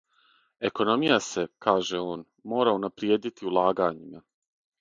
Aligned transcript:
Економија 0.69 1.17
се, 1.25 1.43
каже 1.67 2.01
он, 2.15 2.25
мора 2.55 2.75
унаприједити 2.81 3.49
улагањима. 3.53 4.25